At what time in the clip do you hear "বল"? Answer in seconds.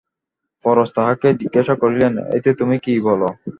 3.05-3.21